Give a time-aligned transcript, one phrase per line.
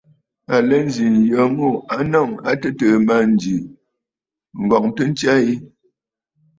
[0.53, 3.55] À lɛ nzi nyə ŋû a nɔŋə̀ a tɨtɨ̀ɨ̀ mânjì,
[4.61, 5.53] ŋ̀ghɔŋtə ntsya yi.